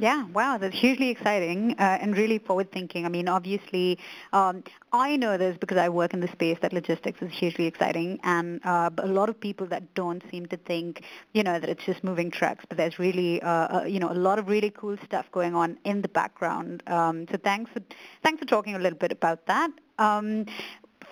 [0.00, 3.04] Yeah, wow, that's hugely exciting uh, and really forward-thinking.
[3.04, 3.98] I mean, obviously,
[4.32, 8.20] um, I know this because I work in the space that logistics is hugely exciting,
[8.22, 11.84] and uh, a lot of people that don't seem to think, you know, that it's
[11.84, 14.96] just moving trucks, but there's really, uh, uh, you know, a lot of really cool
[15.04, 16.84] stuff going on in the background.
[16.86, 17.80] Um, so thanks for
[18.22, 19.70] thanks for talking a little bit about that.
[19.98, 20.46] Um,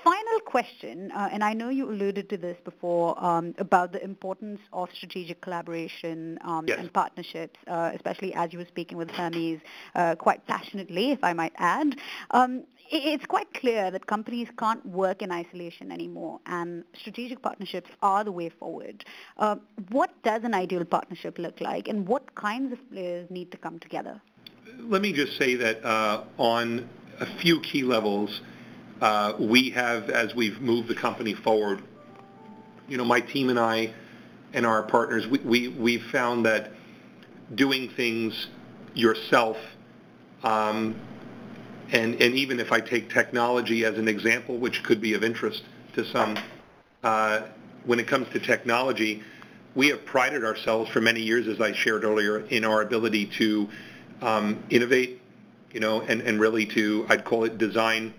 [0.06, 4.60] final question, uh, and I know you alluded to this before um, about the importance
[4.72, 6.78] of strategic collaboration um, yes.
[6.78, 9.58] and partnerships, uh, especially as you were speaking with Hermes
[9.96, 11.96] uh, quite passionately, if I might add.
[12.30, 18.22] Um, it's quite clear that companies can't work in isolation anymore, and strategic partnerships are
[18.22, 19.04] the way forward.
[19.38, 19.56] Uh,
[19.90, 23.80] what does an ideal partnership look like, and what kinds of players need to come
[23.80, 24.20] together?
[24.78, 26.88] Let me just say that uh, on
[27.18, 28.40] a few key levels,
[29.00, 31.82] uh, we have, as we've moved the company forward,
[32.88, 33.92] you know, my team and I
[34.52, 36.70] and our partners, we, we, we've found that
[37.54, 38.46] doing things
[38.94, 39.56] yourself,
[40.42, 40.98] um,
[41.92, 45.62] and, and even if I take technology as an example, which could be of interest
[45.94, 46.38] to some,
[47.02, 47.42] uh,
[47.84, 49.22] when it comes to technology,
[49.74, 53.68] we have prided ourselves for many years, as I shared earlier, in our ability to
[54.22, 55.20] um, innovate,
[55.70, 58.14] you know, and, and really to, I'd call it design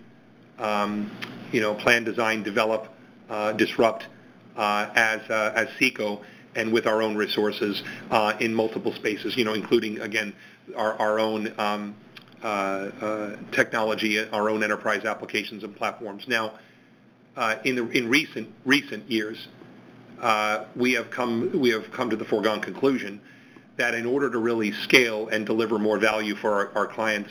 [0.60, 1.12] um,
[1.52, 2.88] you know, plan, design, develop,
[3.30, 4.08] uh, disrupt
[4.56, 6.22] uh, as uh, as SEKO
[6.56, 10.34] and with our own resources uh, in multiple spaces, you know, including again
[10.76, 11.96] our our own um,
[12.44, 16.26] uh, uh, technology, our own enterprise applications and platforms.
[16.28, 16.54] Now,
[17.64, 19.48] in the in recent recent years,
[20.76, 23.22] we have come we have come to the foregone conclusion
[23.78, 27.30] that in order to really scale and deliver more value for our, our clients,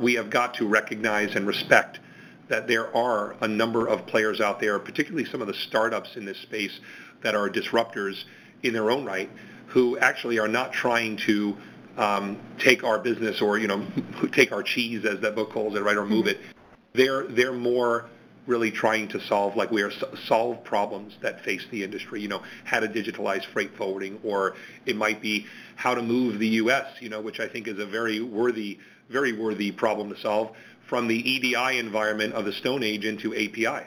[0.00, 2.00] we have got to recognize and respect
[2.48, 6.24] that there are a number of players out there, particularly some of the startups in
[6.24, 6.78] this space
[7.22, 8.24] that are disruptors
[8.62, 9.30] in their own right,
[9.68, 11.56] who actually are not trying to
[11.96, 13.86] um, take our business or you know
[14.32, 16.40] take our cheese, as that book calls it, right, or move mm-hmm.
[16.40, 16.56] it.
[16.92, 18.06] They're they're more
[18.46, 19.92] really trying to solve like we are
[20.26, 22.20] solve problems that face the industry.
[22.20, 24.54] You know, how to digitalize freight forwarding, or
[24.86, 26.86] it might be how to move the U.S.
[27.00, 28.78] You know, which I think is a very worthy,
[29.08, 30.54] very worthy problem to solve
[30.86, 33.86] from the EDI environment of the Stone Age into API.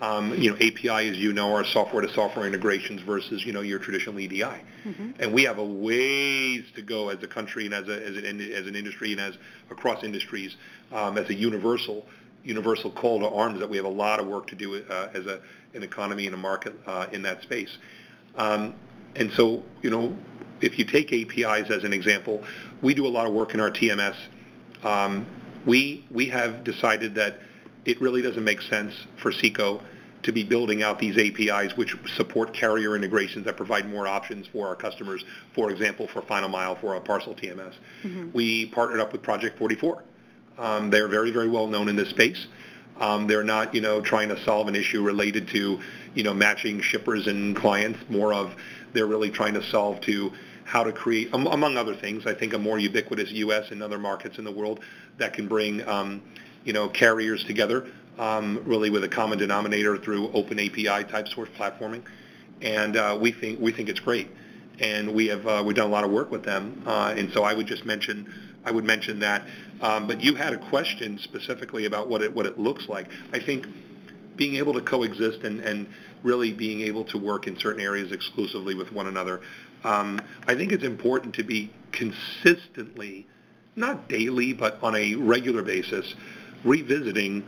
[0.00, 4.20] Um, you know, API, as you know, are software-to-software integrations versus, you know, your traditional
[4.20, 4.42] EDI.
[4.42, 5.10] Mm-hmm.
[5.18, 8.40] And we have a ways to go as a country and as, a, as, an,
[8.52, 9.34] as an industry and as
[9.70, 10.56] across industries
[10.92, 12.06] um, as a universal
[12.44, 15.26] universal call to arms that we have a lot of work to do uh, as
[15.26, 15.40] a,
[15.74, 17.76] an economy and a market uh, in that space.
[18.36, 18.74] Um,
[19.16, 20.16] and so, you know,
[20.60, 22.42] if you take APIs as an example,
[22.80, 24.16] we do a lot of work in our TMS
[24.82, 25.26] um,
[25.68, 27.38] we we have decided that
[27.84, 29.80] it really doesn't make sense for SEKO
[30.22, 34.66] to be building out these APIs which support carrier integrations that provide more options for
[34.66, 37.74] our customers, for example, for Final Mile, for a parcel TMS.
[38.02, 38.30] Mm-hmm.
[38.32, 40.02] We partnered up with Project 44.
[40.58, 42.48] Um, they're very, very well known in this space.
[42.98, 45.78] Um, they're not, you know, trying to solve an issue related to,
[46.14, 48.00] you know, matching shippers and clients.
[48.08, 48.56] More of
[48.92, 50.32] they're really trying to solve to
[50.68, 53.70] how to create, among other things, I think a more ubiquitous U.S.
[53.70, 54.80] and other markets in the world
[55.16, 56.20] that can bring, um,
[56.62, 57.86] you know, carriers together,
[58.18, 62.02] um, really with a common denominator through open API type source platforming,
[62.60, 64.28] and uh, we think we think it's great,
[64.78, 67.44] and we have uh, we've done a lot of work with them, uh, and so
[67.44, 68.30] I would just mention
[68.62, 69.46] I would mention that.
[69.80, 73.08] Um, but you had a question specifically about what it what it looks like.
[73.32, 73.66] I think
[74.36, 75.88] being able to coexist and, and
[76.22, 79.40] really being able to work in certain areas exclusively with one another
[79.84, 83.26] um, I think it's important to be consistently,
[83.76, 86.14] not daily, but on a regular basis,
[86.64, 87.44] revisiting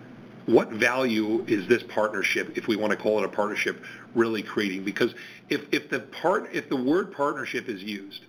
[0.47, 4.85] what value is this partnership, if we want to call it a partnership, really creating?
[4.85, 5.15] Because
[5.49, 8.25] if, if the part if the word partnership is used,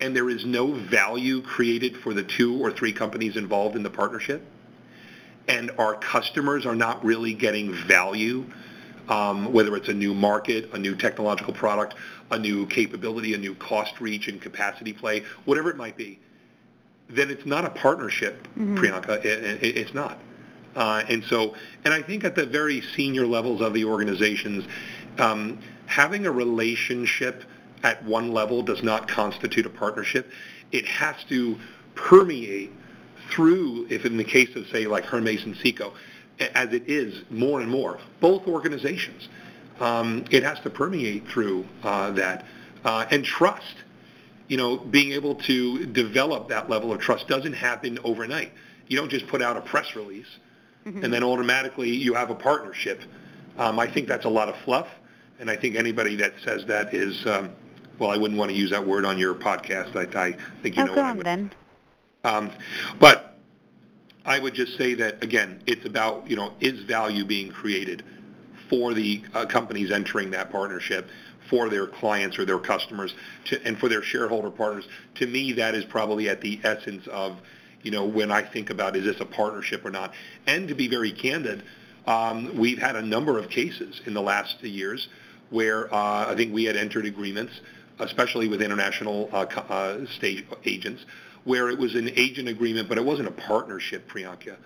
[0.00, 3.90] and there is no value created for the two or three companies involved in the
[3.90, 4.42] partnership,
[5.48, 8.44] and our customers are not really getting value,
[9.08, 11.94] um, whether it's a new market, a new technological product,
[12.30, 16.18] a new capability, a new cost reach and capacity play, whatever it might be,
[17.08, 18.76] then it's not a partnership, mm-hmm.
[18.76, 19.24] Priyanka.
[19.24, 20.18] It, it, it's not.
[20.74, 24.64] Uh, and so, and I think at the very senior levels of the organizations,
[25.18, 27.44] um, having a relationship
[27.82, 30.30] at one level does not constitute a partnership.
[30.70, 31.58] It has to
[31.94, 32.72] permeate
[33.30, 35.92] through, if in the case of, say, like Hermes and SEKO,
[36.54, 39.28] as it is more and more, both organizations,
[39.80, 42.44] um, it has to permeate through uh, that.
[42.84, 43.76] Uh, and trust,
[44.48, 48.52] you know, being able to develop that level of trust doesn't happen overnight.
[48.88, 50.26] You don't just put out a press release
[50.86, 51.04] mm-hmm.
[51.04, 53.00] and then automatically you have a partnership.
[53.58, 54.88] Um, I think that's a lot of fluff,
[55.38, 57.50] and I think anybody that says that is, um,
[57.98, 59.94] well, I wouldn't want to use that word on your podcast.
[59.96, 61.26] I, I think you oh, know go what on, I would.
[61.26, 61.50] Then.
[62.24, 62.50] Um,
[62.98, 63.31] but
[64.24, 68.02] I would just say that again, it's about you know is value being created
[68.68, 71.08] for the uh, companies entering that partnership,
[71.50, 73.14] for their clients or their customers,
[73.46, 74.86] to, and for their shareholder partners.
[75.16, 77.36] To me, that is probably at the essence of
[77.82, 80.12] you know when I think about is this a partnership or not.
[80.46, 81.64] And to be very candid,
[82.06, 85.08] um, we've had a number of cases in the last years
[85.50, 87.60] where uh, I think we had entered agreements,
[87.98, 91.04] especially with international uh, uh, state agents
[91.44, 94.56] where it was an agent agreement, but it wasn't a partnership, Priyanka.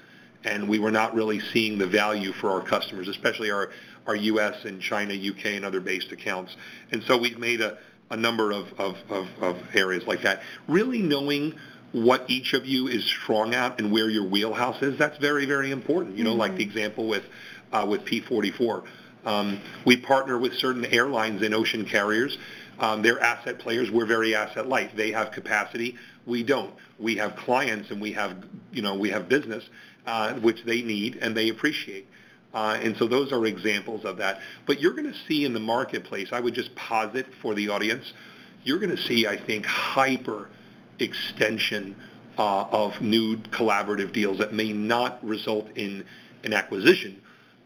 [0.45, 3.71] And we were not really seeing the value for our customers, especially our,
[4.07, 4.65] our U.S.
[4.65, 5.57] and China, U.K.
[5.57, 6.55] and other based accounts.
[6.93, 7.79] And so we've made a,
[8.11, 10.43] a number of, of, of, of areas like that.
[10.69, 11.55] Really knowing
[11.93, 15.71] what each of you is strong at and where your wheelhouse is, that's very, very
[15.71, 16.17] important.
[16.17, 16.41] You know, mm-hmm.
[16.41, 17.25] like the example with,
[17.73, 18.85] uh, with P44.
[19.25, 22.37] Um, we partner with certain airlines and ocean carriers.
[22.79, 23.91] Um, they're asset players.
[23.91, 24.95] We're very asset light.
[24.97, 25.97] They have capacity.
[26.27, 26.75] We don't.
[26.99, 29.65] We have clients and we have, you know, we have business
[30.07, 32.07] uh, which they need and they appreciate.
[32.55, 34.41] Uh, and so those are examples of that.
[34.67, 38.13] But you're going to see in the marketplace, I would just posit for the audience,
[38.65, 40.49] you're going to see, I think, hyper
[40.99, 41.95] extension
[42.39, 46.05] uh, of new collaborative deals that may not result in
[46.45, 47.21] an acquisition,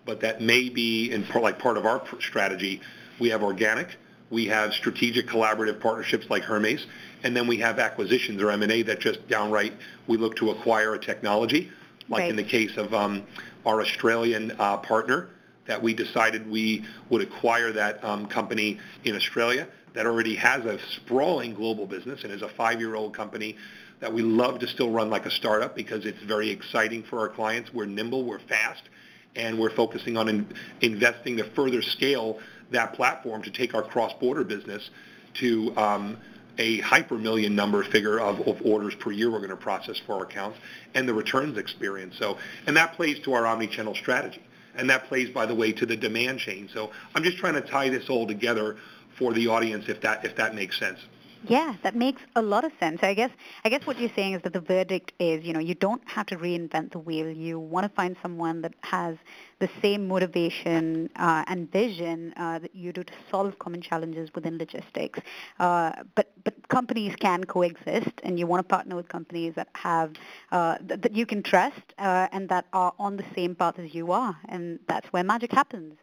[0.04, 2.80] but that may be, in part, like part of our strategy,
[3.20, 3.96] we have organic,
[4.30, 6.86] we have strategic collaborative partnerships like Hermes,
[7.24, 9.74] and then we have acquisitions or M&A that just downright
[10.06, 11.70] we look to acquire a technology,
[12.08, 12.30] like right.
[12.30, 13.24] in the case of um,
[13.66, 15.28] our Australian uh, partner
[15.66, 20.78] that we decided we would acquire that um, company in Australia that already has a
[20.90, 23.56] sprawling global business and is a five-year-old company
[23.98, 27.28] that we love to still run like a startup because it's very exciting for our
[27.28, 27.72] clients.
[27.74, 28.82] We're nimble, we're fast,
[29.36, 30.46] and we're focusing on in,
[30.80, 32.38] investing to further scale
[32.70, 34.90] that platform to take our cross-border business
[35.34, 36.16] to um,
[36.58, 40.16] a hyper million number figure of, of orders per year we're going to process for
[40.16, 40.58] our accounts
[40.94, 42.16] and the returns experience.
[42.18, 44.42] So, and that plays to our omni-channel strategy.
[44.76, 46.68] And that plays, by the way, to the demand chain.
[46.72, 48.76] So I'm just trying to tie this all together
[49.18, 50.98] for the audience if that, if that makes sense.
[51.42, 53.02] Yeah, that makes a lot of sense.
[53.02, 53.30] I guess
[53.64, 56.26] I guess what you're saying is that the verdict is, you know, you don't have
[56.26, 57.30] to reinvent the wheel.
[57.30, 59.16] You want to find someone that has
[59.58, 64.58] the same motivation uh, and vision uh, that you do to solve common challenges within
[64.58, 65.20] logistics.
[65.58, 70.12] Uh, but but companies can coexist, and you want to partner with companies that have
[70.52, 73.94] uh, th- that you can trust uh, and that are on the same path as
[73.94, 75.94] you are, and that's where magic happens.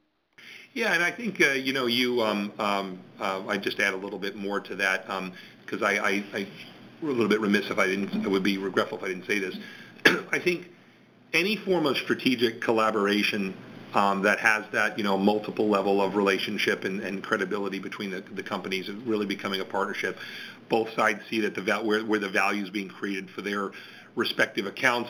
[0.73, 2.21] Yeah, and I think uh, you know you.
[2.21, 5.07] Um, um, uh, I just add a little bit more to that
[5.65, 6.47] because um, I, I, I
[7.01, 8.25] were a little bit remiss if I didn't.
[8.25, 9.57] I would be regretful if I didn't say this.
[10.31, 10.67] I think
[11.33, 13.55] any form of strategic collaboration
[13.93, 18.21] um, that has that you know multiple level of relationship and, and credibility between the,
[18.21, 20.17] the companies really becoming a partnership.
[20.69, 23.71] Both sides see that the where, where the value is being created for their
[24.15, 25.09] respective accounts.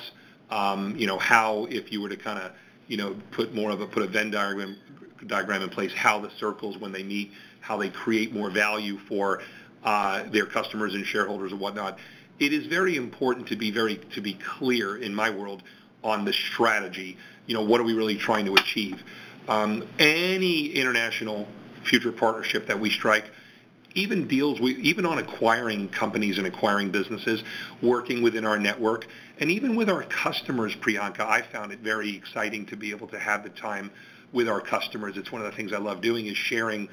[0.49, 2.51] Um, you know how if you were to kind of
[2.87, 4.77] you know put more of a put a Venn diagram
[5.25, 9.41] diagram in place, how the circles when they meet, how they create more value for
[9.83, 11.97] uh, their customers and shareholders and whatnot.
[12.39, 15.63] It is very important to be very to be clear in my world
[16.03, 17.17] on the strategy.
[17.47, 19.01] You know, what are we really trying to achieve?
[19.47, 21.47] Um, any international
[21.83, 23.31] future partnership that we strike,
[23.95, 27.43] even deals we even on acquiring companies and acquiring businesses,
[27.81, 29.07] working within our network,
[29.39, 33.19] and even with our customers, Priyanka, I found it very exciting to be able to
[33.19, 33.89] have the time
[34.33, 35.17] with our customers.
[35.17, 36.89] It's one of the things I love doing is sharing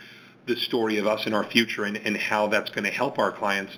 [0.46, 3.32] the story of us and our future and, and how that's going to help our
[3.32, 3.76] clients.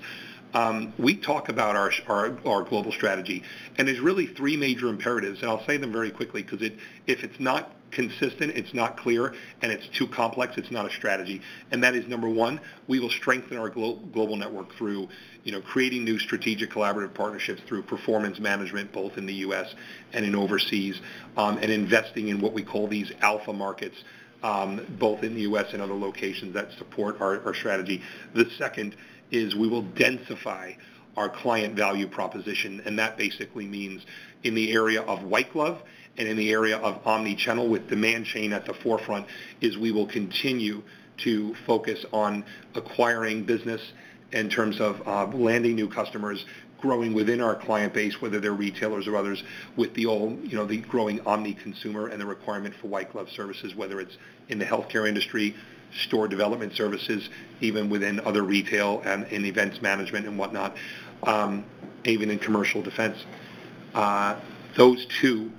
[0.55, 3.43] Um, we talk about our, our, our global strategy,
[3.77, 7.25] and there's really three major imperatives, and I'll say them very quickly because it, if
[7.25, 10.57] it's not consistent, it's not clear, and it's too complex.
[10.57, 11.41] It's not a strategy.
[11.71, 15.09] And that is number one, we will strengthen our glo- global network through,
[15.45, 19.75] you know, creating new strategic collaborative partnerships through performance management, both in the U.S.
[20.13, 21.01] and in overseas,
[21.37, 23.97] um, and investing in what we call these alpha markets,
[24.43, 25.73] um, both in the U.S.
[25.73, 28.03] and other locations that support our, our strategy.
[28.35, 28.97] The second
[29.31, 30.77] is we will densify
[31.17, 34.05] our client value proposition, and that basically means
[34.45, 35.83] in the area of white glove
[36.19, 39.27] and in the area of omni-channel with demand chain at the forefront,
[39.61, 40.83] is we will continue
[41.19, 42.45] to focus on
[42.75, 43.93] acquiring business
[44.33, 46.45] in terms of uh, landing new customers,
[46.81, 49.43] growing within our client base, whether they're retailers or others,
[49.77, 53.75] with the all, you know, the growing omni-consumer and the requirement for white glove services,
[53.75, 54.17] whether it's
[54.49, 55.55] in the healthcare industry,
[56.07, 57.29] store development services,
[57.61, 60.77] even within other retail and in events management and whatnot,
[61.23, 61.65] um,
[62.05, 63.17] even in commercial defense.
[63.95, 64.39] Uh,
[64.77, 65.51] those two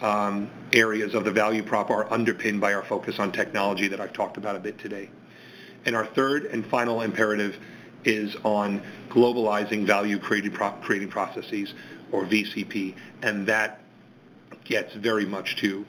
[0.00, 4.12] um, areas of the value prop are underpinned by our focus on technology that I've
[4.12, 5.10] talked about a bit today.
[5.84, 7.56] And our third and final imperative
[8.04, 11.74] is on globalizing value creating, pro- creating processes,
[12.12, 13.80] or VCP, and that
[14.64, 15.86] gets very much to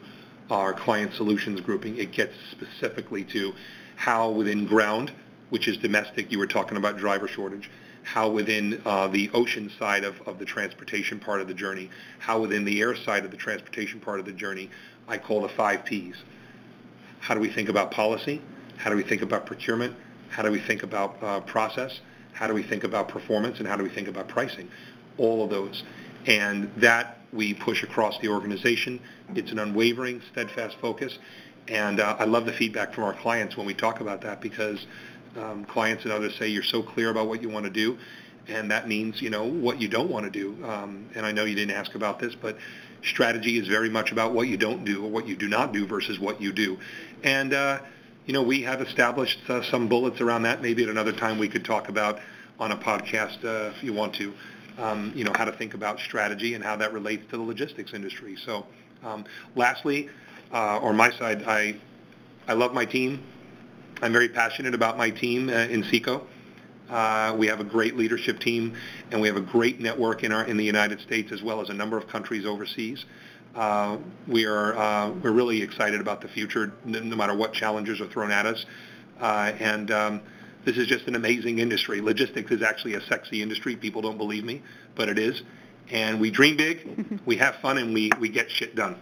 [0.50, 1.96] our client solutions grouping.
[1.96, 3.52] It gets specifically to
[3.96, 5.12] how within ground,
[5.50, 7.70] which is domestic, you were talking about driver shortage,
[8.02, 12.40] how within uh, the ocean side of, of the transportation part of the journey, how
[12.40, 14.70] within the air side of the transportation part of the journey,
[15.08, 16.22] I call the five Ps.
[17.20, 18.42] How do we think about policy?
[18.76, 19.94] How do we think about procurement?
[20.30, 22.00] How do we think about uh, process?
[22.32, 23.58] How do we think about performance?
[23.58, 24.68] And how do we think about pricing?
[25.18, 25.84] All of those.
[26.26, 29.00] And that we push across the organization.
[29.34, 31.18] It's an unwavering, steadfast focus.
[31.68, 34.86] And uh, I love the feedback from our clients when we talk about that because
[35.36, 37.98] um, clients and others say you're so clear about what you want to do,
[38.48, 40.64] and that means you know what you don't want to do.
[40.64, 42.56] Um, and I know you didn't ask about this, but
[43.02, 45.86] strategy is very much about what you don't do or what you do not do
[45.86, 46.78] versus what you do.
[47.22, 47.80] And uh,
[48.26, 50.62] you know we have established uh, some bullets around that.
[50.62, 52.20] Maybe at another time we could talk about
[52.58, 54.32] on a podcast uh, if you want to.
[54.78, 57.92] Um, you know how to think about strategy and how that relates to the logistics
[57.92, 58.36] industry.
[58.36, 58.64] So,
[59.04, 60.08] um, lastly,
[60.52, 61.76] uh, on my side, I
[62.48, 63.22] I love my team.
[64.02, 66.26] I'm very passionate about my team uh, in SEKO.
[66.90, 68.76] Uh, we have a great leadership team,
[69.12, 71.70] and we have a great network in our in the United States as well as
[71.70, 73.04] a number of countries overseas.
[73.54, 78.00] Uh, we are uh, we're really excited about the future, no, no, matter what challenges
[78.00, 78.66] are thrown at us.
[79.20, 80.20] Uh, and um,
[80.64, 82.00] this is just an amazing industry.
[82.00, 83.76] Logistics is actually a sexy industry.
[83.76, 84.62] People don't believe me,
[84.96, 85.42] but it is.
[85.92, 88.96] And we dream big, we have fun, and we, we get shit done.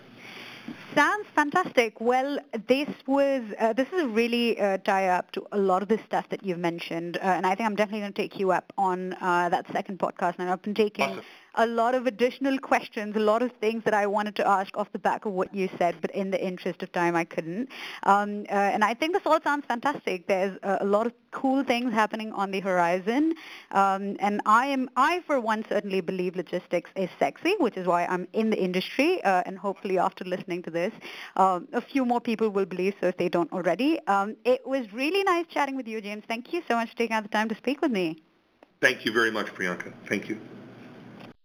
[0.94, 2.00] Sounds fantastic.
[2.00, 5.98] Well, this was uh, this is really uh, tie up to a lot of the
[6.06, 8.72] stuff that you've mentioned, uh, and I think I'm definitely going to take you up
[8.76, 10.34] on uh, that second podcast.
[10.38, 11.24] And I've been taking awesome
[11.54, 14.90] a lot of additional questions, a lot of things that I wanted to ask off
[14.92, 17.68] the back of what you said, but in the interest of time, I couldn't.
[18.04, 20.26] Um, uh, and I think this all sounds fantastic.
[20.26, 23.34] There's a, a lot of cool things happening on the horizon,
[23.72, 28.06] um, and I am, I for one, certainly believe logistics is sexy, which is why
[28.06, 29.22] I'm in the industry.
[29.24, 30.94] Uh, and hopefully, after listening to this,
[31.36, 33.90] um, a few more people will believe so if they don't already.
[34.06, 36.24] Um, it was really nice chatting with you, James.
[36.32, 38.06] Thank you so much for taking out the time to speak with me.
[38.80, 39.92] Thank you very much, Priyanka.
[40.08, 40.40] Thank you.